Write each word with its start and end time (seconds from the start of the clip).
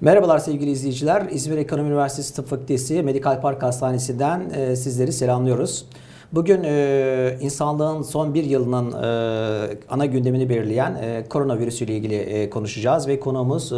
Merhabalar 0.00 0.38
sevgili 0.38 0.70
izleyiciler. 0.70 1.26
İzmir 1.30 1.56
Ekonomi 1.56 1.88
Üniversitesi 1.88 2.34
Tıp 2.34 2.48
Fakültesi 2.48 3.02
Medikal 3.02 3.40
Park 3.40 3.62
Hastanesi'den 3.62 4.50
e, 4.50 4.76
sizleri 4.76 5.12
selamlıyoruz. 5.12 5.84
Bugün 6.32 6.62
e, 6.64 7.36
insanlığın 7.40 8.02
son 8.02 8.34
bir 8.34 8.44
yılının 8.44 8.92
e, 8.92 9.78
ana 9.88 10.06
gündemini 10.06 10.48
belirleyen 10.48 10.94
e, 10.94 11.24
koronavirüs 11.28 11.82
ile 11.82 11.96
ilgili 11.96 12.14
e, 12.14 12.50
konuşacağız 12.50 13.08
ve 13.08 13.20
konuğumuz 13.20 13.72
e, 13.72 13.76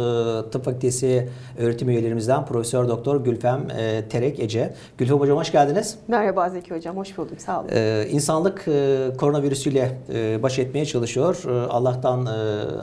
Tıp 0.51 0.65
Fakültesi 0.65 1.29
öğretim 1.57 1.89
üyelerimizden 1.89 2.45
Profesör 2.45 2.87
Doktor 2.87 3.23
Gülfem 3.23 3.67
e, 3.79 4.07
Terek 4.09 4.39
Ece. 4.39 4.73
Gülfem 4.97 5.19
Hocam 5.19 5.37
hoş 5.37 5.51
geldiniz. 5.51 5.97
Merhaba 6.07 6.49
Zeki 6.49 6.75
Hocam, 6.75 6.97
hoş 6.97 7.17
buldum. 7.17 7.35
Sağ 7.39 7.59
olun. 7.59 7.69
Ee, 7.73 8.07
insanlık 8.11 8.67
e, 8.67 8.97
koronavirüsüyle 9.17 9.97
e, 10.13 10.43
baş 10.43 10.59
etmeye 10.59 10.85
çalışıyor. 10.85 11.43
E, 11.47 11.67
Allah'tan 11.67 12.25
e, 12.25 12.29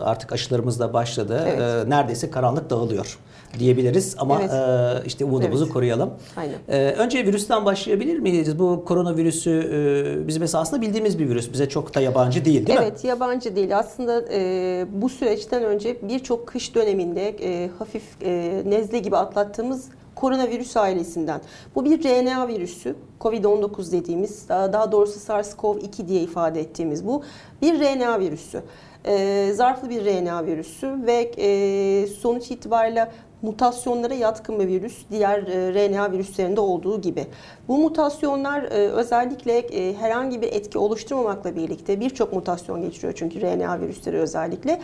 artık 0.04 0.32
aşılarımız 0.32 0.80
da 0.80 0.92
başladı. 0.92 1.44
Evet. 1.48 1.86
E, 1.86 1.90
neredeyse 1.90 2.30
karanlık 2.30 2.70
dağılıyor 2.70 3.18
diyebiliriz 3.58 4.14
ama 4.18 4.40
Evet. 4.40 4.50
e, 4.52 5.06
işte 5.06 5.24
umudumuzu 5.24 5.64
Evet. 5.64 5.72
koruyalım. 5.74 6.10
Aynen. 6.36 6.54
E, 6.68 6.92
önce 6.92 7.26
virüsten 7.26 7.64
başlayabilir 7.64 8.18
miyiz? 8.18 8.58
Bu 8.58 8.84
koronavirüsü 8.84 9.59
e, 9.60 10.28
bizim 10.28 10.42
esasında 10.42 10.80
bildiğimiz 10.80 11.18
bir 11.18 11.28
virüs. 11.28 11.52
Bize 11.52 11.68
çok 11.68 11.94
da 11.94 12.00
yabancı 12.00 12.44
değil 12.44 12.66
değil 12.66 12.78
mi? 12.78 12.84
evet, 12.88 13.04
yabancı 13.04 13.56
değil. 13.56 13.78
Aslında 13.78 14.24
e, 14.32 14.86
bu 14.92 15.08
süreçten 15.08 15.64
önce 15.64 15.96
birçok 16.02 16.46
kış 16.46 16.74
döneminde 16.74 17.28
e, 17.28 17.70
hafif 17.78 18.02
e, 18.22 18.62
nezle 18.66 18.98
gibi 18.98 19.16
atlattığımız 19.16 19.88
koronavirüs 20.14 20.76
ailesinden. 20.76 21.40
Bu 21.74 21.84
bir 21.84 22.04
RNA 22.04 22.48
virüsü. 22.48 22.94
Covid-19 23.20 23.92
dediğimiz, 23.92 24.48
daha, 24.48 24.72
daha 24.72 24.92
doğrusu 24.92 25.20
SARS-CoV-2 25.20 26.08
diye 26.08 26.20
ifade 26.22 26.60
ettiğimiz 26.60 27.06
bu 27.06 27.22
bir 27.62 27.80
RNA 27.80 28.20
virüsü. 28.20 28.62
E, 29.04 29.52
zarflı 29.54 29.90
bir 29.90 30.04
RNA 30.04 30.46
virüsü 30.46 31.06
ve 31.06 31.32
e, 31.38 32.06
sonuç 32.06 32.50
itibariyle 32.50 33.10
mutasyonlara 33.42 34.14
yatkın 34.14 34.60
bir 34.60 34.68
virüs 34.68 34.98
diğer 35.10 35.42
e, 35.42 35.74
RNA 35.74 36.12
virüslerinde 36.12 36.60
olduğu 36.60 37.00
gibi. 37.00 37.26
Bu 37.68 37.78
mutasyonlar 37.78 38.62
e, 38.62 38.68
özellikle 38.68 39.58
e, 39.58 39.94
herhangi 39.94 40.42
bir 40.42 40.52
etki 40.52 40.78
oluşturmamakla 40.78 41.56
birlikte 41.56 42.00
birçok 42.00 42.32
mutasyon 42.32 42.82
geçiriyor 42.82 43.12
çünkü 43.16 43.40
RNA 43.40 43.80
virüsleri 43.80 44.18
özellikle. 44.18 44.80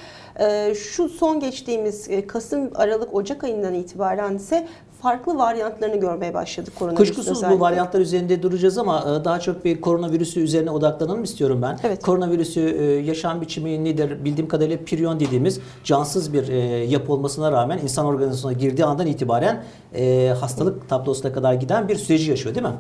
Şu 0.75 1.09
son 1.09 1.41
geçtiğimiz 1.41 2.09
Kasım, 2.27 2.71
Aralık, 2.75 3.15
Ocak 3.15 3.45
ayından 3.45 3.75
itibaren 3.75 4.35
ise 4.35 4.69
farklı 5.03 5.39
varyantlarını 5.39 5.97
görmeye 5.97 6.35
başladık 6.35 6.73
koronavirüsün 6.79 7.15
Kuşkusuz 7.15 7.37
özellikle. 7.37 7.57
bu 7.57 7.61
varyantlar 7.61 8.01
üzerinde 8.01 8.43
duracağız 8.43 8.79
ama 8.79 9.01
e, 9.01 9.25
daha 9.25 9.41
çok 9.41 9.65
bir 9.65 9.81
koronavirüsü 9.81 10.41
üzerine 10.41 10.71
odaklanalım 10.71 11.25
istiyorum 11.25 11.63
ben. 11.63 11.79
Evet. 11.85 12.03
Koronavirüsü 12.03 12.61
e, 12.61 12.85
yaşam 12.85 13.41
biçimi 13.41 13.85
nedir? 13.85 14.25
Bildiğim 14.25 14.49
kadarıyla 14.49 14.79
prion 14.87 15.21
dediğimiz 15.21 15.61
cansız 15.85 16.33
bir 16.33 16.49
e, 16.49 16.57
yapı 16.85 17.13
olmasına 17.13 17.53
rağmen 17.53 17.79
insan 17.79 18.07
organizasyonuna 18.07 18.59
girdiği 18.59 18.85
andan 18.85 19.07
itibaren 19.07 19.65
hastalık 20.41 20.89
tablosuna 20.89 21.33
kadar 21.33 21.55
giden 21.55 21.89
bir 21.89 21.97
süreci 21.97 22.31
yaşıyor 22.31 22.55
değil 22.55 22.67
mi? 22.67 22.73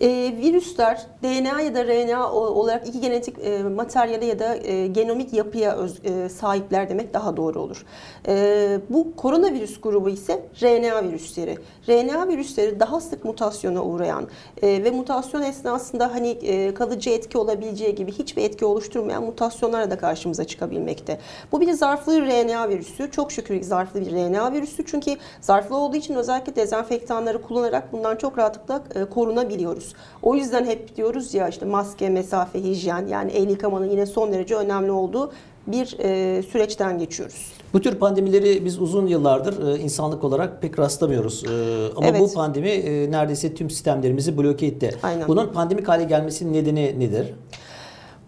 E, 0.00 0.08
virüsler 0.42 1.06
DNA 1.22 1.60
ya 1.60 1.74
da 1.74 1.84
RNA 1.86 2.32
olarak 2.32 2.88
iki 2.88 3.00
genetik 3.00 3.36
e, 3.44 3.62
materyale 3.62 4.26
ya 4.26 4.38
da 4.38 4.56
e, 4.56 4.86
genomik 4.86 5.32
yapıya 5.32 5.76
öz- 5.76 6.00
e, 6.04 6.28
sahipler 6.28 6.88
demek 6.88 7.14
daha 7.14 7.36
doğru 7.36 7.60
olur. 7.60 7.84
E, 8.28 8.78
bu 8.90 9.16
koronavirüs 9.16 9.80
grubu 9.80 10.08
ise 10.10 10.42
RNA 10.62 11.04
virüsleri. 11.04 11.56
RNA 11.88 12.28
virüsleri 12.28 12.80
daha 12.80 13.00
sık 13.00 13.24
mutasyona 13.24 13.84
uğrayan 13.84 14.28
e, 14.62 14.84
ve 14.84 14.90
mutasyon 14.90 15.42
esnasında 15.42 16.14
hani 16.14 16.28
e, 16.28 16.74
kalıcı 16.74 17.10
etki 17.10 17.38
olabileceği 17.38 17.94
gibi 17.94 18.12
hiçbir 18.12 18.42
etki 18.42 18.64
oluşturmayan 18.64 19.22
mutasyonlara 19.22 19.90
da 19.90 19.98
karşımıza 19.98 20.44
çıkabilmekte. 20.44 21.18
Bu 21.52 21.60
bir 21.60 21.72
zarflı 21.72 22.20
RNA 22.26 22.68
virüsü. 22.68 23.10
Çok 23.10 23.32
şükür 23.32 23.62
zarflı 23.62 24.00
bir 24.00 24.12
RNA 24.12 24.52
virüsü. 24.52 24.86
Çünkü 24.86 25.16
zarflı 25.40 25.76
olduğu 25.76 25.96
için 25.96 26.14
özellikle 26.14 26.56
dezenfektanları 26.56 27.42
kullanarak 27.42 27.92
bundan 27.92 28.16
çok 28.16 28.38
rahatlıkla 28.38 28.82
e, 28.94 29.04
korunabiliyoruz. 29.04 29.79
O 30.22 30.34
yüzden 30.34 30.64
hep 30.64 30.96
diyoruz 30.96 31.34
ya 31.34 31.48
işte 31.48 31.66
maske, 31.66 32.08
mesafe, 32.08 32.62
hijyen 32.62 33.06
yani 33.06 33.30
el 33.32 33.50
yıkamanın 33.50 33.90
yine 33.90 34.06
son 34.06 34.32
derece 34.32 34.54
önemli 34.54 34.90
olduğu 34.90 35.32
bir 35.66 35.96
e, 35.98 36.42
süreçten 36.42 36.98
geçiyoruz. 36.98 37.52
Bu 37.72 37.80
tür 37.80 37.94
pandemileri 37.94 38.64
biz 38.64 38.78
uzun 38.78 39.06
yıllardır 39.06 39.68
e, 39.68 39.78
insanlık 39.78 40.24
olarak 40.24 40.62
pek 40.62 40.78
rastlamıyoruz. 40.78 41.44
E, 41.44 41.48
ama 41.96 42.06
Evet. 42.06 42.20
bu 42.20 42.32
pandemi 42.32 42.68
e, 42.68 43.10
neredeyse 43.10 43.54
tüm 43.54 43.70
sistemlerimizi 43.70 44.38
bloke 44.38 44.66
etti. 44.66 44.94
Aynen. 45.02 45.28
Bunun 45.28 45.46
pandemik 45.46 45.88
hale 45.88 46.04
gelmesinin 46.04 46.52
nedeni 46.52 47.00
nedir? 47.00 47.34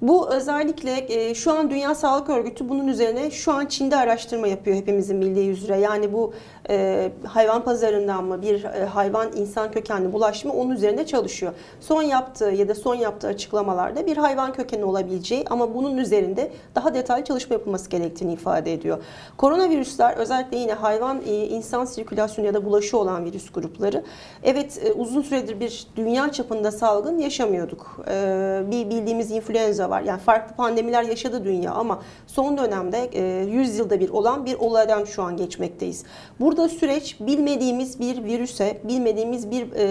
Bu 0.03 0.31
özellikle 0.31 1.07
e, 1.09 1.35
şu 1.35 1.53
an 1.53 1.71
Dünya 1.71 1.95
Sağlık 1.95 2.31
Örgütü 2.31 2.69
bunun 2.69 2.89
üzerine 2.89 3.31
şu 3.31 3.53
an 3.53 3.67
Çin'de 3.67 3.97
araştırma 3.97 4.47
yapıyor 4.47 4.77
hepimizin 4.77 5.21
bildiği 5.21 5.51
üzere. 5.51 5.79
Yani 5.79 6.13
bu 6.13 6.33
e, 6.71 7.11
hayvan 7.27 7.65
pazarından 7.65 8.25
mı 8.25 8.43
bir 8.43 8.65
e, 8.65 8.85
hayvan 8.85 9.29
insan 9.37 9.71
kökenli 9.71 10.13
bulaşma 10.13 10.55
onun 10.55 10.71
üzerinde 10.71 11.07
çalışıyor. 11.07 11.53
Son 11.81 12.03
yaptığı 12.03 12.45
ya 12.45 12.69
da 12.69 12.75
son 12.75 12.95
yaptığı 12.95 13.29
açıklamalarda 13.29 14.07
bir 14.07 14.17
hayvan 14.17 14.53
kökeni 14.53 14.85
olabileceği 14.85 15.45
ama 15.51 15.75
bunun 15.75 15.97
üzerinde 15.97 16.53
daha 16.75 16.95
detaylı 16.95 17.25
çalışma 17.25 17.55
yapılması 17.55 17.91
gerektiğini 17.91 18.33
ifade 18.33 18.73
ediyor. 18.73 18.99
Koronavirüsler 19.37 20.17
özellikle 20.17 20.57
yine 20.57 20.73
hayvan 20.73 21.23
e, 21.27 21.47
insan 21.47 21.85
sirkülasyonu 21.85 22.47
ya 22.47 22.55
da 22.55 22.65
bulaşı 22.65 22.99
olan 22.99 23.25
virüs 23.25 23.51
grupları. 23.51 24.05
Evet 24.43 24.81
e, 24.85 24.93
uzun 24.93 25.23
süredir 25.23 25.61
bir 25.61 25.87
dünya 25.97 26.33
çapında 26.33 26.73
salgın 26.73 27.19
yaşamıyorduk. 27.19 28.01
E, 28.09 28.63
bir 28.71 28.91
bildiğimiz 28.91 29.31
influenza 29.31 29.92
var. 29.93 30.03
Yani 30.03 30.21
farklı 30.21 30.57
pandemiler 30.57 31.03
yaşadı 31.03 31.45
dünya 31.45 31.73
ama 31.73 32.03
son 32.27 32.59
dönemde 32.59 33.11
e, 33.13 33.45
100 33.45 33.79
yılda 33.79 34.01
bir 34.01 34.09
olan 34.09 34.47
bir 34.47 34.55
olaydan 34.55 35.05
şu 35.05 35.23
an 35.23 35.37
geçmekteyiz. 35.37 36.05
Burada 36.41 36.69
süreç 36.69 37.17
bilmediğimiz 37.21 38.01
bir 38.01 38.25
virüse, 38.25 38.81
bilmediğimiz 38.85 39.51
bir 39.51 39.67
e, 39.77 39.85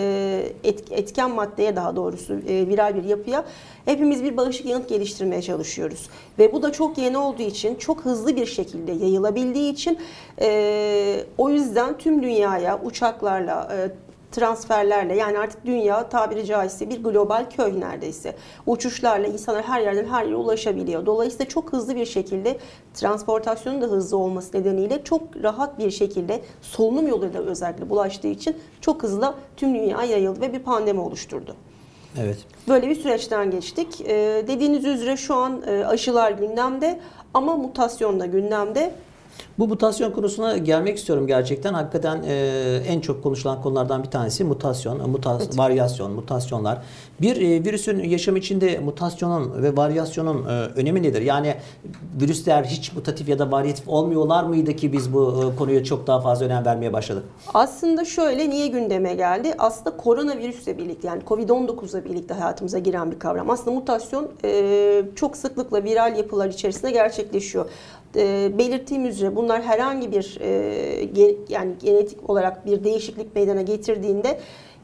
et- 0.63 0.91
etken 0.91 1.31
maddeye 1.31 1.75
daha 1.75 1.95
doğrusu 1.95 2.34
e, 2.34 2.67
viral 2.67 2.95
bir 2.95 3.03
yapıya 3.03 3.45
hepimiz 3.85 4.23
bir 4.23 4.38
bağışık 4.38 4.66
yanıt 4.66 4.90
geliştirmeye 4.90 5.41
çalışıyoruz. 5.41 6.09
Ve 6.40 6.53
bu 6.53 6.63
da 6.63 6.72
çok 6.72 6.97
yeni 6.97 7.17
olduğu 7.17 7.41
için, 7.41 7.75
çok 7.75 8.06
hızlı 8.06 8.35
bir 8.35 8.45
şekilde 8.45 8.91
yayılabildiği 8.91 9.73
için 9.73 10.00
e, 10.41 11.23
o 11.38 11.50
yüzden 11.50 11.97
tüm 11.97 12.23
dünyaya 12.23 12.79
uçaklarla, 12.84 13.72
transferlerle 14.31 15.15
yani 15.15 15.39
artık 15.39 15.65
dünya 15.65 16.09
tabiri 16.09 16.45
caizse 16.45 16.89
bir 16.89 17.03
global 17.03 17.45
köy 17.49 17.79
neredeyse. 17.79 18.35
Uçuşlarla 18.65 19.27
insanlar 19.27 19.63
her 19.63 19.81
yerden 19.81 20.05
her 20.05 20.25
yere 20.25 20.35
ulaşabiliyor. 20.35 21.05
Dolayısıyla 21.05 21.45
çok 21.45 21.73
hızlı 21.73 21.95
bir 21.95 22.05
şekilde 22.05 22.57
transportasyonun 22.93 23.81
da 23.81 23.85
hızlı 23.85 24.17
olması 24.17 24.57
nedeniyle 24.57 25.03
çok 25.03 25.21
rahat 25.43 25.79
bir 25.79 25.91
şekilde 25.91 26.41
solunum 26.61 27.07
yoluyla 27.07 27.41
özellikle 27.41 27.89
bulaştığı 27.89 28.27
için 28.27 28.57
çok 28.81 29.03
hızlı 29.03 29.33
tüm 29.57 29.75
dünya 29.75 30.03
yayıldı 30.03 30.41
ve 30.41 30.53
bir 30.53 30.59
pandemi 30.59 30.99
oluşturdu. 30.99 31.55
Evet. 32.19 32.37
Böyle 32.67 32.89
bir 32.89 32.95
süreçten 32.95 33.51
geçtik. 33.51 34.01
Ee, 34.01 34.43
dediğiniz 34.47 34.85
üzere 34.85 35.17
şu 35.17 35.35
an 35.35 35.61
e, 35.67 35.85
aşılar 35.85 36.31
gündemde 36.31 36.99
ama 37.33 37.55
mutasyon 37.55 38.19
da 38.19 38.25
gündemde. 38.25 38.93
Bu 39.59 39.68
mutasyon 39.68 40.12
konusuna 40.12 40.57
gelmek 40.57 40.97
istiyorum 40.97 41.28
gerçekten. 41.28 41.74
Hakikaten 41.74 42.24
e, 42.28 42.35
en 42.88 43.00
çok 43.00 43.24
konuşulan 43.24 43.62
konulardan 43.62 44.03
bir 44.03 44.09
tanesi 44.09 44.44
mutasyon, 44.44 45.09
mutas 45.09 45.57
varyasyon, 45.57 46.12
mutasyonlar. 46.12 46.81
Bir 47.22 47.35
e, 47.35 47.66
virüsün 47.66 48.03
yaşam 48.03 48.35
içinde 48.35 48.79
mutasyonun 48.79 49.63
ve 49.63 49.78
varyasyonun 49.78 50.46
e, 50.46 50.50
önemi 50.50 51.03
nedir? 51.03 51.22
Yani 51.22 51.56
virüsler 52.22 52.63
hiç 52.63 52.94
mutatif 52.94 53.29
ya 53.29 53.40
da 53.40 53.52
varyatif 53.52 53.88
olmuyorlar 53.88 54.44
mıydı 54.44 54.75
ki 54.75 54.94
biz 54.94 55.13
bu 55.13 55.52
e, 55.53 55.58
konuya 55.58 55.84
çok 55.84 56.08
daha 56.08 56.22
fazla 56.22 56.46
önem 56.46 56.66
vermeye 56.66 56.94
başladık? 56.94 57.23
Aslında 57.53 58.06
şöyle 58.06 58.50
niye 58.50 58.68
gündeme 58.68 59.13
geldi? 59.13 59.53
Aslında 59.58 59.97
koronavirüsle 59.97 60.78
birlikte 60.78 61.08
yani 61.08 61.22
Covid-19'la 61.28 62.06
birlikte 62.06 62.34
hayatımıza 62.34 62.79
giren 62.79 63.12
bir 63.12 63.19
kavram. 63.19 63.50
Aslında 63.50 63.72
mutasyon 63.72 64.31
e, 64.44 65.03
çok 65.16 65.38
sıklıkla 65.38 65.84
viral 65.84 66.18
yapılar 66.18 66.50
içerisinde 66.50 66.91
gerçekleşiyor. 66.91 67.66
E, 68.16 68.51
belirttiğim 68.57 69.05
üzere 69.05 69.35
bunlar 69.35 69.61
herhangi 69.63 70.11
bir 70.11 70.37
e, 70.41 71.09
yani 71.49 71.72
genetik 71.81 72.29
olarak 72.29 72.66
bir 72.66 72.84
değişiklik 72.84 73.35
meydana 73.35 73.61
getirdiğinde 73.61 74.40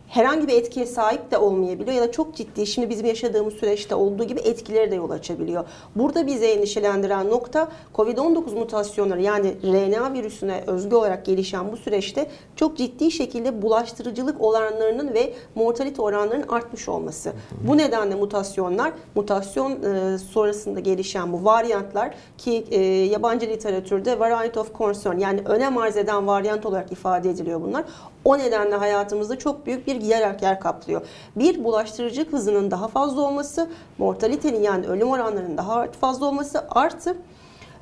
herhangi 0.08 0.48
bir 0.48 0.54
etkiye 0.54 0.86
sahip 0.86 1.32
de 1.32 1.38
olmayabiliyor 1.38 1.96
ya 1.96 2.02
da 2.02 2.12
çok 2.12 2.36
ciddi 2.36 2.68
şimdi 2.68 2.90
bizim 2.90 3.06
yaşadığımız 3.06 3.54
süreçte 3.54 3.96
olduğu 3.96 4.24
gibi 4.24 4.40
etkileri 4.40 4.92
de 4.92 4.96
yol 4.96 5.10
açabiliyor. 5.10 5.66
Burada 5.96 6.28
bizi 6.28 6.46
endişelendiren 6.46 7.30
nokta 7.30 7.68
COVID-19 7.96 8.56
mutasyonları 8.56 9.22
yani 9.22 9.54
RNA 9.64 10.14
virüsüne 10.14 10.64
özgü 10.68 10.96
olarak 10.96 11.26
gelişen 11.26 11.72
bu 11.72 11.78
süreçte 11.78 12.30
çok 12.56 12.78
ciddi 12.78 13.12
şekilde 13.12 13.62
bulaştırıcılık 13.62 14.42
oranlarının 14.42 15.14
ve 15.14 15.34
mortalite 15.56 16.02
oranlarının 16.02 16.48
artmış 16.48 16.90
olması. 16.90 17.34
Bu 17.68 17.78
nedenle 17.78 18.16
mutasyonlar, 18.16 18.92
mutasyon 19.16 19.72
e, 19.72 20.18
sonrasında 20.18 20.80
gelişen 20.80 21.34
bu 21.34 21.46
varyantlar 21.46 22.14
ki 22.38 22.66
e, 22.72 22.80
yabancı 22.86 23.46
literatürde 23.46 24.20
variant 24.20 24.58
of 24.58 24.78
concern 24.78 25.18
yani 25.18 25.42
önem 25.46 25.78
arz 25.78 25.98
eden 25.98 26.28
varyant 26.28 26.66
olarak 26.66 26.92
ifade 26.92 27.30
ediliyor 27.30 27.62
bunlar. 27.62 27.84
O 28.28 28.38
nedenle 28.38 28.76
hayatımızda 28.76 29.40
çok 29.40 29.66
büyük 29.66 29.88
bir 29.88 30.02
yer 30.02 30.42
yer 30.42 30.60
kaplıyor. 30.60 31.02
Bir 31.36 31.64
bulaştırıcı 31.64 32.32
hızının 32.32 32.72
daha 32.72 32.88
fazla 32.88 33.22
olması, 33.22 33.70
mortalitenin 33.98 34.62
yani 34.62 34.88
ölüm 34.88 35.10
oranlarının 35.10 35.58
daha 35.58 35.88
fazla 36.02 36.26
olması 36.26 36.66
artı 36.70 37.18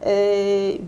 e, 0.05 0.13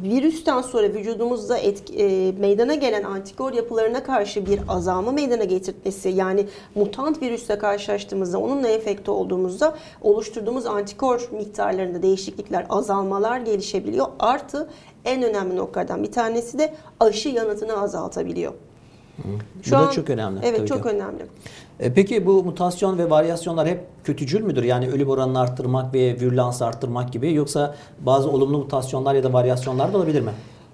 virüsten 0.04 0.62
sonra 0.62 0.88
vücudumuzda 0.88 1.58
etki, 1.58 1.94
e, 1.94 2.32
meydana 2.32 2.76
gelen 2.76 3.04
antikor 3.04 3.54
yapılarına 3.54 4.04
karşı 4.04 4.46
bir 4.46 4.60
azalma 4.68 5.12
meydana 5.12 5.44
getirtmesi 5.44 6.10
yani 6.10 6.48
mutant 6.76 7.22
virüsle 7.22 7.58
karşılaştığımızda 7.58 8.38
onunla 8.40 8.68
enfekte 8.68 9.12
olduğumuzda 9.12 9.76
oluşturduğumuz 10.02 10.66
antikor 10.66 11.30
miktarlarında 11.32 12.02
değişiklikler, 12.02 12.66
azalmalar 12.70 13.40
gelişebiliyor. 13.40 14.08
Artı 14.20 14.70
en 15.06 15.24
önemli 15.24 15.56
noktalardan 15.56 16.04
bir 16.04 16.12
tanesi 16.12 16.60
de 16.60 16.74
aşı 17.00 17.30
yanıtını 17.30 17.82
azaltabiliyor. 17.82 18.54
Bu 19.68 19.72
da 19.72 19.92
çok 19.92 20.10
önemli. 20.10 20.40
Evet 20.44 20.58
tabii 20.58 20.68
çok 20.68 20.84
ki. 20.84 20.90
önemli. 20.90 21.26
E, 21.80 21.94
Peki 21.94 22.26
bu 22.26 22.44
mutasyon 22.44 22.98
ve 22.98 23.10
varyasyonlar 23.10 23.68
hep 23.68 23.84
kötücül 24.04 24.42
müdür? 24.44 24.64
Yani 24.64 24.90
ölüm 24.90 25.10
oranını 25.10 25.40
arttırmak 25.40 25.94
ve 25.94 26.00
virülansı 26.20 26.66
arttırmak 26.66 27.14
gibi 27.14 27.34
yoksa 27.34 27.76
bazı 28.00 28.30
olumlu 28.30 28.58
mutasyonlar 28.58 29.16
ya 29.16 29.24
da 29.24 29.34
varyasyonlar 29.34 29.94
da 29.94 29.98
olabilir 29.98 30.22
mi? 30.22 30.32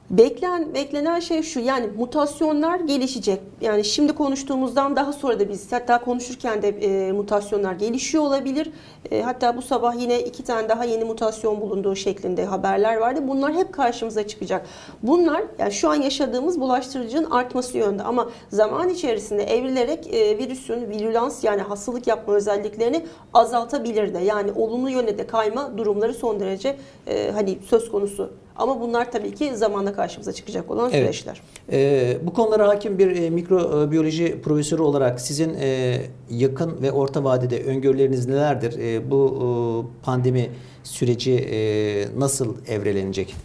Beklen, 0.09 0.73
beklenen 0.73 1.19
şey 1.19 1.43
şu 1.43 1.59
yani 1.59 1.87
mutasyonlar 1.97 2.79
gelişecek. 2.79 3.39
Yani 3.61 3.85
şimdi 3.85 4.13
konuştuğumuzdan 4.13 4.95
daha 4.95 5.13
sonra 5.13 5.39
da 5.39 5.49
biz 5.49 5.71
hatta 5.71 6.01
konuşurken 6.03 6.61
de 6.61 6.69
e, 6.69 7.11
mutasyonlar 7.11 7.73
gelişiyor 7.73 8.23
olabilir. 8.23 8.71
E, 9.11 9.21
hatta 9.21 9.57
bu 9.57 9.61
sabah 9.61 10.01
yine 10.01 10.19
iki 10.23 10.43
tane 10.43 10.69
daha 10.69 10.85
yeni 10.85 11.03
mutasyon 11.03 11.61
bulunduğu 11.61 11.95
şeklinde 11.95 12.45
haberler 12.45 12.97
vardı. 12.97 13.19
Bunlar 13.27 13.53
hep 13.53 13.73
karşımıza 13.73 14.27
çıkacak. 14.27 14.65
Bunlar 15.03 15.43
yani 15.59 15.71
şu 15.71 15.89
an 15.89 15.95
yaşadığımız 15.95 16.61
bulaştırıcının 16.61 17.31
artması 17.31 17.77
yönde 17.77 18.03
ama 18.03 18.29
zaman 18.49 18.89
içerisinde 18.89 19.43
evrilerek 19.43 20.13
e, 20.13 20.37
virüsün 20.37 20.89
virülans 20.89 21.43
yani 21.43 21.61
hastalık 21.61 22.07
yapma 22.07 22.33
özelliklerini 22.33 23.05
azaltabilir 23.33 24.13
de. 24.13 24.19
Yani 24.19 24.51
olumlu 24.51 24.89
yöne 24.89 25.17
de 25.17 25.27
kayma 25.27 25.77
durumları 25.77 26.13
son 26.13 26.39
derece 26.39 26.75
e, 27.07 27.31
hani 27.31 27.57
söz 27.69 27.91
konusu. 27.91 28.29
Ama 28.55 28.81
bunlar 28.81 29.11
tabii 29.11 29.33
ki 29.33 29.55
zamanla 29.55 29.93
karşımıza 29.93 30.33
çıkacak 30.33 30.71
olan 30.71 30.89
Evet. 30.93 31.01
süreçler. 31.01 31.41
E, 31.71 32.17
bu 32.23 32.33
konulara 32.33 32.67
hakim 32.67 32.99
bir 32.99 33.15
e, 33.21 33.29
mikrobiyoloji 33.29 34.41
profesörü 34.41 34.81
olarak 34.81 35.21
sizin 35.21 35.53
e, 35.59 35.97
yakın 36.29 36.81
ve 36.81 36.91
orta 36.91 37.23
vadede 37.23 37.63
öngörüleriniz 37.63 38.27
nelerdir? 38.27 38.79
E, 38.79 39.11
bu 39.11 39.37
e, 40.01 40.05
pandemi 40.05 40.49
süreci 40.83 41.33
e, 41.33 41.57
nasıl 42.19 42.55
evrelenecek? 42.67 43.35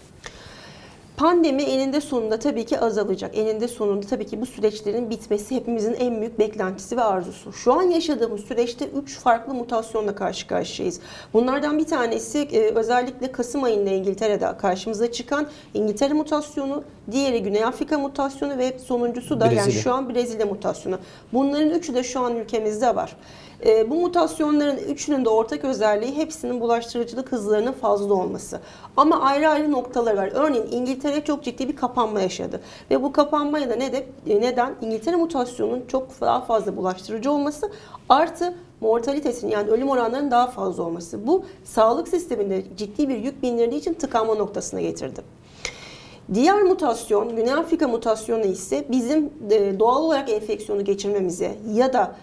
Pandemi 1.19 1.63
eninde 1.63 2.01
sonunda 2.01 2.39
tabii 2.39 2.65
ki 2.65 2.81
azalacak. 2.81 3.39
Eninde 3.39 3.69
sonunda 3.69 4.07
tabii 4.07 4.27
ki 4.27 4.41
bu 4.41 4.47
süreçlerin 4.47 5.11
bitmesi 5.11 5.57
hepimizin 5.57 5.95
en 5.95 6.21
büyük 6.21 6.39
beklentisi 6.39 6.97
ve 6.97 7.03
arzusu. 7.03 7.53
Şu 7.53 7.73
an 7.73 7.83
yaşadığımız 7.83 8.41
süreçte 8.41 8.89
3 8.89 9.19
farklı 9.19 9.55
mutasyonla 9.55 10.15
karşı 10.15 10.47
karşıyayız. 10.47 11.01
Bunlardan 11.33 11.79
bir 11.79 11.87
tanesi 11.87 12.39
e, 12.39 12.61
özellikle 12.61 13.33
Kasım 13.33 13.65
ayında 13.65 13.91
İngiltere'de 13.91 14.57
karşımıza 14.59 15.13
çıkan 15.13 15.47
İngiltere 15.75 16.15
mutasyonu, 16.15 16.85
diğeri 17.11 17.43
Güney 17.43 17.65
Afrika 17.65 17.99
mutasyonu 17.99 18.59
ve 18.59 18.79
sonuncusu 18.79 19.41
da 19.41 19.47
yani 19.47 19.57
Brezilya. 19.57 19.83
şu 19.83 19.93
an 19.93 20.09
Brezilya 20.15 20.47
mutasyonu. 20.47 20.99
Bunların 21.33 21.71
üçü 21.71 21.95
de 21.95 22.03
şu 22.03 22.21
an 22.21 22.37
ülkemizde 22.37 22.97
var. 22.97 23.17
E, 23.67 23.91
bu 23.91 23.95
mutasyonların 23.95 24.77
üçünün 24.77 25.25
de 25.25 25.29
ortak 25.29 25.65
özelliği 25.65 26.17
hepsinin 26.17 26.61
bulaştırıcılık 26.61 27.33
hızlarının 27.33 27.73
fazla 27.73 28.15
olması. 28.15 28.61
Ama 28.97 29.21
ayrı 29.21 29.49
ayrı 29.49 29.73
noktaları 29.73 30.17
var. 30.17 30.31
Örneğin 30.35 30.67
İngiltere 30.71 31.25
çok 31.25 31.45
ciddi 31.45 31.69
bir 31.69 31.77
kapanma 31.77 32.21
yaşadı. 32.21 32.61
Ve 32.91 33.03
bu 33.03 33.13
kapanmaya 33.13 33.71
da 33.71 33.77
ne 33.77 33.93
de, 33.93 34.07
neden? 34.27 34.75
İngiltere 34.83 35.17
mutasyonunun 35.17 35.85
çok 35.89 36.21
daha 36.21 36.41
fazla 36.41 36.77
bulaştırıcı 36.77 37.33
olması 37.33 37.71
artı 38.09 38.55
mortalitesinin 38.81 39.53
yani 39.53 39.71
ölüm 39.71 39.89
oranlarının 39.89 40.31
daha 40.31 40.47
fazla 40.47 40.83
olması. 40.83 41.27
Bu 41.27 41.45
sağlık 41.65 42.09
sisteminde 42.09 42.65
ciddi 42.77 43.09
bir 43.09 43.17
yük 43.17 43.43
bindirdiği 43.43 43.81
için 43.81 43.95
tıkanma 43.95 44.35
noktasına 44.35 44.81
getirdi. 44.81 45.21
Diğer 46.35 46.63
mutasyon, 46.63 47.37
Güney 47.37 47.53
Afrika 47.53 47.89
mutasyonu 47.89 48.45
ise 48.45 48.85
bizim 48.91 49.31
e, 49.51 49.79
doğal 49.79 50.03
olarak 50.03 50.31
enfeksiyonu 50.31 50.85
geçirmemize 50.85 51.57
ya 51.75 51.93
da 51.93 52.15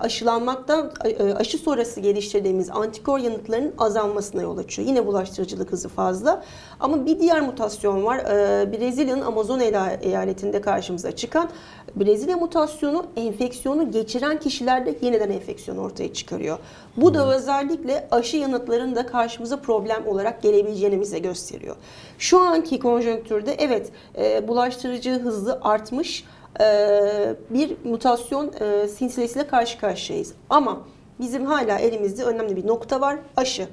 aşılanmaktan 0.00 0.92
e, 1.04 1.34
aşı 1.34 1.58
sonrası 1.58 2.00
geliştirdiğimiz 2.00 2.70
antikor 2.70 3.18
yanıtlarının 3.18 3.74
azalmasına 3.78 4.42
yol 4.42 4.58
açıyor. 4.58 4.88
Yine 4.88 5.06
bulaştırıcılık 5.06 5.72
hızı 5.72 5.88
fazla. 5.88 6.44
Ama 6.80 7.06
bir 7.06 7.20
diğer 7.20 7.40
mutasyon 7.40 8.04
var. 8.04 8.18
E, 8.18 8.72
Brezilya'nın 8.72 9.22
Amazon 9.22 9.60
eyaletinde 10.02 10.60
karşımıza 10.60 11.16
çıkan 11.16 11.48
Brezilya 11.96 12.36
mutasyonu 12.36 13.06
enfeksiyonu 13.16 13.90
geçiren 13.90 14.40
kişilerde 14.40 14.94
yeniden 15.02 15.30
enfeksiyon 15.30 15.76
ortaya 15.76 16.12
çıkarıyor. 16.12 16.58
Bu 16.96 17.14
da 17.14 17.36
özellikle 17.36 18.08
aşı 18.10 18.36
yanıtlarının 18.36 18.96
da 18.96 19.06
karşımıza 19.06 19.60
problem 19.60 20.06
olarak 20.06 20.42
gelebileceğini 20.42 21.00
bize 21.00 21.18
gösteriyor. 21.18 21.76
Şu 22.18 22.40
anki 22.40 22.78
konjonktürde 22.78 23.54
evet 23.58 23.90
e, 24.18 24.48
bulaştırıcı 24.48 25.10
hızı 25.10 25.58
artmış 25.62 26.24
e, 26.24 26.43
bir 27.50 27.76
mutasyon 27.84 28.52
e, 28.60 28.88
silsilesiyle 28.88 29.46
karşı 29.46 29.78
karşıyayız. 29.78 30.32
Ama 30.50 30.80
bizim 31.20 31.46
hala 31.46 31.78
elimizde 31.78 32.24
önemli 32.24 32.56
bir 32.56 32.66
nokta 32.66 33.00
var 33.00 33.18
aşı. 33.36 33.68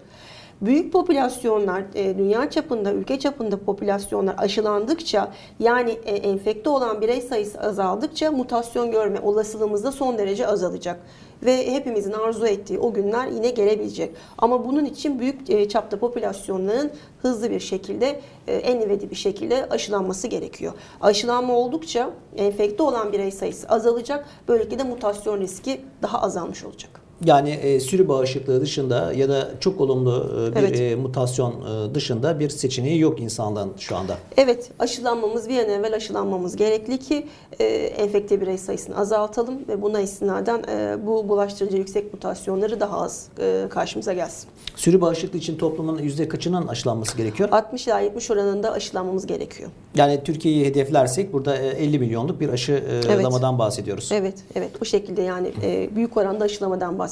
Büyük 0.62 0.94
popülasyonlar, 0.94 1.84
e, 1.96 2.18
dünya 2.18 2.50
çapında, 2.50 2.94
ülke 2.94 3.20
çapında 3.20 3.58
popülasyonlar 3.58 4.36
aşılandıkça 4.38 5.32
yani 5.60 5.92
e, 5.92 6.16
enfekte 6.16 6.70
olan 6.70 7.02
birey 7.02 7.22
sayısı 7.22 7.62
azaldıkça 7.62 8.32
mutasyon 8.32 8.92
görme 8.92 9.20
olasılığımız 9.20 9.84
da 9.84 9.92
son 9.92 10.18
derece 10.18 10.48
azalacak. 10.48 11.00
Ve 11.44 11.74
hepimizin 11.74 12.12
arzu 12.12 12.46
ettiği 12.46 12.80
o 12.80 12.94
günler 12.94 13.28
yine 13.28 13.50
gelebilecek. 13.50 14.16
Ama 14.38 14.66
bunun 14.66 14.86
için 14.86 15.20
büyük 15.20 15.50
e, 15.50 15.70
çapta 15.70 16.00
popülasyonların 16.00 16.92
hızlı 17.22 17.52
bir 17.52 17.60
şekilde, 17.60 18.22
e, 18.48 18.56
en 18.56 18.82
ivedi 18.82 19.10
bir 19.10 19.16
şekilde 19.16 19.70
aşılanması 19.70 20.28
gerekiyor. 20.28 20.74
Aşılanma 21.02 21.54
oldukça 21.54 22.10
enfekte 22.38 22.84
olan 22.84 23.14
birey 23.14 23.32
sayısı 23.32 23.68
azalacak. 23.68 24.26
Böylelikle 24.48 24.80
de 24.80 24.84
mutasyon 24.84 25.42
riski 25.42 25.82
daha 26.02 26.22
azalmış 26.22 26.66
olacak. 26.66 27.01
Yani 27.26 27.50
e, 27.50 27.80
sürü 27.80 28.08
bağışıklığı 28.08 28.62
dışında 28.62 29.14
ya 29.14 29.30
da 29.30 29.50
çok 29.60 29.82
olumlu 29.82 30.32
e, 30.52 30.56
bir 30.56 30.60
Evet. 30.60 30.80
e, 30.80 30.96
mutasyon 30.96 31.52
e, 31.52 31.96
dışında 31.96 32.40
bir 32.40 32.50
seçeneği 32.50 33.00
yok 33.00 33.20
insanlığın 33.22 33.72
şu 33.80 33.96
anda. 33.96 34.18
Evet, 34.38 34.70
aşılanmamız 34.80 35.50
bir 35.50 35.60
an 35.60 35.70
evvel 35.70 35.94
aşılanmamız 35.96 36.56
gerekli 36.56 37.00
ki 37.00 37.28
e, 37.60 37.66
enfekte 37.76 38.42
birey 38.42 38.58
sayısını 38.58 38.98
azaltalım 38.98 39.56
ve 39.68 39.82
buna 39.82 40.00
istinaden 40.00 40.64
e, 40.70 41.08
bu 41.08 41.30
bulaştırıcı 41.30 41.78
yüksek 41.78 42.14
mutasyonları 42.14 42.80
daha 42.80 43.02
az 43.02 43.28
e, 43.40 43.66
karşımıza 43.70 44.14
gelsin. 44.14 44.50
Sürü 44.76 45.02
bağışıklığı 45.02 45.40
için 45.40 45.58
toplumun 45.58 46.00
yüzde 46.00 46.28
kaçının 46.28 46.68
aşılanması 46.68 47.18
gerekiyor? 47.18 47.50
60 47.52 47.88
ila 47.88 48.00
70 48.00 48.32
oranında 48.32 48.72
aşılanmamız 48.72 49.28
gerekiyor. 49.28 49.70
Yani 49.96 50.24
Türkiye'yi 50.24 50.66
hedeflersek 50.66 51.34
burada 51.34 51.58
e, 51.58 51.68
50 51.68 52.00
milyonluk 52.00 52.40
bir 52.40 52.50
aşılamadan 52.50 53.60
bahsediyoruz. 53.60 54.10
Evet, 54.14 54.36
evet 54.56 54.82
bu 54.82 54.86
şekilde 54.86 55.22
yani 55.22 55.52
e, 55.64 55.96
büyük 55.96 56.18
oranda 56.18 56.44
aşılamadan 56.46 57.00
bahsediyoruz. 57.00 57.11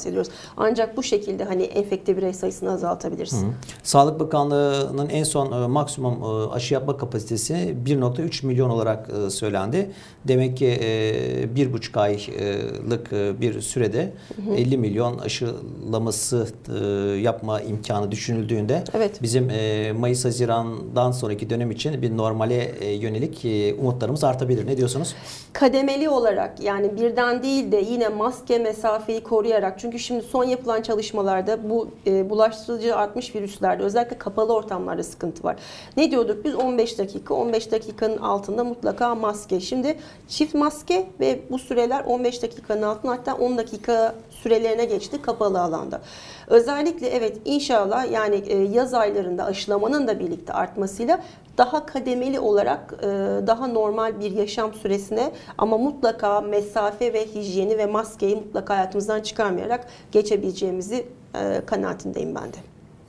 Ancak 0.56 0.96
bu 0.96 1.02
şekilde 1.02 1.44
hani 1.44 1.62
enfekte 1.62 2.16
birey 2.16 2.32
sayısını 2.32 2.72
azaltabilirsin. 2.72 3.52
Sağlık 3.82 4.20
Bakanlığı'nın 4.20 5.08
en 5.08 5.24
son 5.24 5.62
e, 5.62 5.66
maksimum 5.66 6.22
e, 6.22 6.52
aşı 6.52 6.74
yapma 6.74 6.96
kapasitesi 6.96 7.54
1.3 7.86 8.46
milyon 8.46 8.70
olarak 8.70 9.10
e, 9.26 9.30
söylendi. 9.30 9.90
Demek 10.28 10.56
ki 10.56 10.78
e, 10.82 11.54
bir 11.54 11.72
buçuk 11.72 11.96
aylık 11.96 13.12
e, 13.12 13.40
bir 13.40 13.60
sürede 13.60 14.12
50 14.56 14.78
milyon 14.78 15.18
aşılaması 15.18 16.46
e, 16.68 16.84
yapma 17.20 17.60
imkanı 17.60 18.10
düşünüldüğünde 18.10 18.84
Evet. 18.94 19.22
bizim 19.22 19.50
e, 19.50 19.92
Mayıs-Haziran'dan 19.92 21.10
sonraki 21.12 21.50
dönem 21.50 21.70
için 21.70 22.02
bir 22.02 22.16
normale 22.16 22.56
e, 22.80 22.92
yönelik 22.92 23.44
e, 23.44 23.74
umutlarımız 23.74 24.24
artabilir. 24.24 24.66
Ne 24.66 24.76
diyorsunuz? 24.76 25.14
kademeli 25.52 26.08
olarak 26.08 26.60
yani 26.62 26.96
birden 26.96 27.42
değil 27.42 27.72
de 27.72 27.76
yine 27.76 28.08
maske 28.08 28.58
mesafeyi 28.58 29.22
koruyarak 29.22 29.78
çünkü 29.78 29.89
şimdi 29.98 30.22
son 30.22 30.44
yapılan 30.44 30.82
çalışmalarda 30.82 31.70
bu 31.70 31.88
e, 32.06 32.30
bulaştırıcı 32.30 32.96
artmış 32.96 33.34
virüslerde 33.34 33.82
özellikle 33.82 34.18
kapalı 34.18 34.54
ortamlarda 34.54 35.02
sıkıntı 35.02 35.44
var. 35.44 35.56
Ne 35.96 36.10
diyorduk 36.10 36.44
biz 36.44 36.54
15 36.54 36.98
dakika 36.98 37.34
15 37.34 37.72
dakikanın 37.72 38.16
altında 38.16 38.64
mutlaka 38.64 39.14
maske. 39.14 39.60
Şimdi 39.60 39.98
çift 40.28 40.54
maske 40.54 41.06
ve 41.20 41.40
bu 41.50 41.58
süreler 41.58 42.04
15 42.04 42.42
dakikanın 42.42 42.82
altında 42.82 43.12
hatta 43.12 43.34
10 43.34 43.58
dakika 43.58 44.14
sürelerine 44.30 44.84
geçti 44.84 45.22
kapalı 45.22 45.60
alanda. 45.60 46.00
Özellikle 46.46 47.08
evet 47.08 47.38
inşallah 47.44 48.12
yani 48.12 48.36
e, 48.36 48.56
yaz 48.56 48.94
aylarında 48.94 49.44
aşılamanın 49.44 50.08
da 50.08 50.20
birlikte 50.20 50.52
artmasıyla 50.52 51.20
daha 51.60 51.86
kademeli 51.86 52.40
olarak 52.40 52.94
e, 53.02 53.06
daha 53.46 53.66
normal 53.66 54.20
bir 54.20 54.30
yaşam 54.30 54.74
süresine 54.74 55.32
ama 55.58 55.78
mutlaka 55.78 56.40
mesafe 56.40 57.12
ve 57.12 57.26
hijyeni 57.26 57.78
ve 57.78 57.86
maskeyi 57.86 58.36
mutlaka 58.36 58.74
hayatımızdan 58.74 59.20
çıkarmayarak 59.20 59.86
geçebileceğimizi 60.12 61.06
e, 61.34 61.60
kanaatindeyim 61.66 62.34
ben 62.34 62.42
de. 62.52 62.56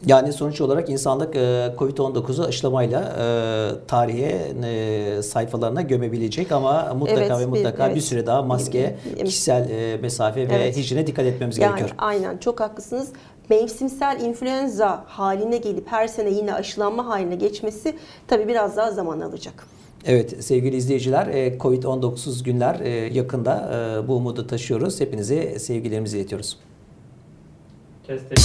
Yani 0.05 0.33
sonuç 0.33 0.61
olarak 0.61 0.89
insanlık 0.89 1.35
e, 1.35 1.73
Covid-19'u 1.77 2.45
aşılamayla 2.45 3.01
e, 3.19 3.25
tarihe 3.87 5.21
sayfalarına 5.23 5.81
gömebilecek 5.81 6.51
ama 6.51 6.93
mutlaka 6.99 7.21
Evet, 7.21 7.31
ve 7.31 7.39
bir- 7.41 7.45
mutlaka 7.45 7.87
bir 7.87 7.91
evet. 7.91 8.03
süre 8.03 8.25
daha 8.25 8.41
maske, 8.41 8.95
kişisel 9.25 9.67
mesafe 10.01 10.49
ve 10.49 10.53
Evet. 10.55 10.77
hijyene 10.77 11.07
dikkat 11.07 11.25
etmemiz 11.25 11.57
Yani 11.57 11.69
gerekiyor. 11.75 11.95
aynen 11.97 12.37
çok 12.37 12.59
haklısınız. 12.59 13.09
Mevsimsel 13.51 14.21
influenza 14.21 15.03
haline 15.07 15.57
gelip 15.57 15.87
her 15.87 16.07
sene 16.07 16.29
yine 16.29 16.53
aşılanma 16.53 17.07
haline 17.07 17.35
geçmesi 17.35 17.95
tabii 18.27 18.47
biraz 18.47 18.77
daha 18.77 18.91
zaman 18.91 19.19
alacak. 19.19 19.67
Evet 20.05 20.43
sevgili 20.43 20.75
izleyiciler 20.75 21.27
e, 21.27 21.57
Covid-19 21.57 22.43
günler 22.43 22.79
e, 22.79 22.89
yakında 22.89 23.71
e, 24.03 24.07
bu 24.07 24.15
umudu 24.15 24.47
taşıyoruz. 24.47 25.01
Hepinize 25.01 25.59
sevgilerimizi 25.59 26.17
iletiyoruz. 26.17 26.57
Kestik. 28.07 28.37